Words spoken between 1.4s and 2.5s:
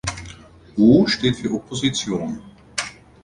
Opposition.